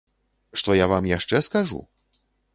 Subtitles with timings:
[0.61, 1.79] Што я вам яшчэ скажу?